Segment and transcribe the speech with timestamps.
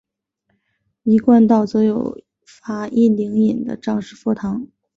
[1.03, 4.65] 一贯道则有发一灵隐的张氏佛堂。